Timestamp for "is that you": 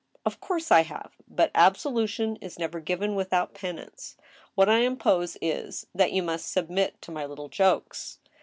5.43-6.23